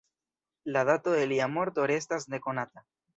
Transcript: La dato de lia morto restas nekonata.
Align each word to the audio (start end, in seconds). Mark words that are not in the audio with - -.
La 0.75 0.81
dato 0.87 1.13
de 1.17 1.27
lia 1.31 1.49
morto 1.57 1.85
restas 1.93 2.25
nekonata. 2.37 2.85